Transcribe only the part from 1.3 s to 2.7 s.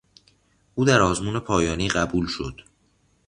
پایانی قبول شد.